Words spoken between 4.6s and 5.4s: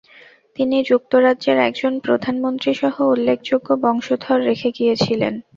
গিয়েছিলেন।